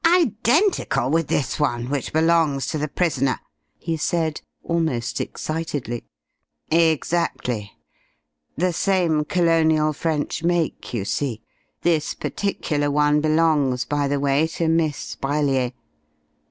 [0.03, 3.39] "Identical with this one, which belongs to the prisoner!"
[3.77, 6.05] he said almost excitedly.
[6.71, 7.73] "Exactly.
[8.57, 11.43] The same colonial French make, you see.
[11.83, 15.71] This particular one belongs, by the way, to Miss Brellier."